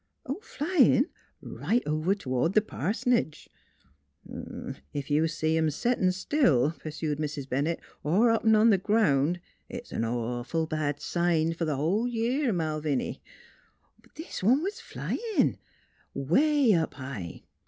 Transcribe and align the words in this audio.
"Flyin' 0.57 1.09
right 1.43 1.83
over 1.85 2.15
towards 2.15 2.55
th' 2.57 2.65
pars'nage!"" 2.65 3.47
Ef 4.95 5.11
you 5.11 5.27
see 5.27 5.55
'em 5.55 5.69
settin' 5.69 6.11
still," 6.11 6.71
pursued 6.79 7.19
Mrs. 7.19 7.47
Bennett," 7.47 7.79
or 8.03 8.31
hoppin' 8.31 8.55
on 8.55 8.71
th' 8.71 8.81
ground 8.81 9.39
it's 9.69 9.91
a 9.91 9.99
'nawful 9.99 10.65
bad 10.67 10.99
sign 10.99 11.53
f'r 11.53 11.67
th' 11.67 11.75
whole 11.77 12.07
year, 12.07 12.51
Malviny."" 12.51 13.19
This 14.15 14.41
one 14.41 14.63
was 14.63 14.79
flyin' 14.79 15.59
'way 16.15 16.73
up 16.73 16.95
high." 16.95 17.43